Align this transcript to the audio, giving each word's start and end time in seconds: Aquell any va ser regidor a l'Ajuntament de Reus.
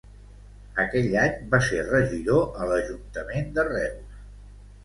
Aquell 0.83 1.11
any 1.25 1.35
va 1.51 1.59
ser 1.67 1.83
regidor 1.89 2.49
a 2.63 2.71
l'Ajuntament 2.71 3.55
de 3.59 3.67
Reus. 3.73 4.21